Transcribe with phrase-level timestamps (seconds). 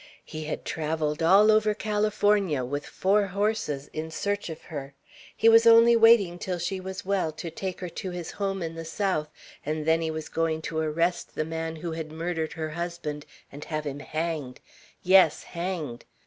[0.25, 4.95] He had travelled all over California, with four horses, in search of her.
[5.37, 8.73] He was only waiting till she was well, to take her to his home in
[8.73, 9.29] the south;
[9.63, 13.65] and then he was going to arrest the man who had murdered her husband, and
[13.65, 14.59] have him hanged,
[15.03, 16.05] yes, hanged!